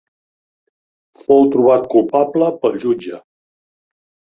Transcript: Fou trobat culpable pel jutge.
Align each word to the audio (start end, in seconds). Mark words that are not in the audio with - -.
Fou 1.25 1.45
trobat 1.57 1.87
culpable 1.93 2.49
pel 2.65 2.81
jutge. 2.87 3.23